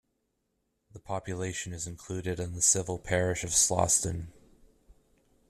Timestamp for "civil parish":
2.63-3.43